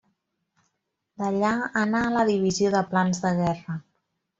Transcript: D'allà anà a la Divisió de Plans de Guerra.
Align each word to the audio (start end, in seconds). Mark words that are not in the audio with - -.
D'allà 1.21 1.53
anà 1.85 2.03
a 2.07 2.11
la 2.19 2.27
Divisió 2.33 2.77
de 2.81 2.87
Plans 2.93 3.25
de 3.29 3.39
Guerra. 3.45 3.83